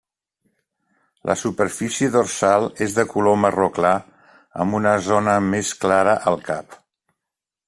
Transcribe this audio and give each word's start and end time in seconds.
La 1.31 1.35
superfície 1.41 2.09
dorsal 2.15 2.65
és 2.87 2.97
de 3.01 3.07
color 3.13 3.39
marró 3.43 3.69
clar, 3.79 3.95
amb 4.65 4.81
una 4.81 4.99
zona 5.13 5.39
més 5.53 5.75
clara 5.85 6.21
al 6.35 6.45
cap. 6.53 6.81